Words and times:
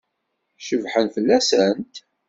Cebḥen 0.65 1.07
fell-asent? 1.15 1.95